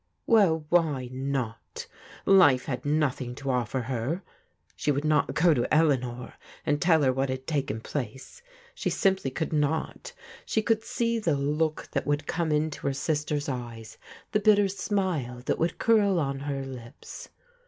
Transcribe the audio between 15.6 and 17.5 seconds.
curl on her lips.